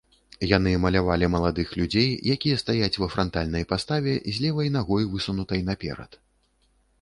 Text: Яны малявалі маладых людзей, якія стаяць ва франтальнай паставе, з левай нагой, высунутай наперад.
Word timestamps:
Яны 0.51 0.71
малявалі 0.85 1.27
маладых 1.35 1.75
людзей, 1.79 2.09
якія 2.35 2.61
стаяць 2.63 2.99
ва 3.03 3.09
франтальнай 3.17 3.67
паставе, 3.75 4.17
з 4.39 4.47
левай 4.47 4.73
нагой, 4.79 5.03
высунутай 5.13 5.61
наперад. 5.69 6.11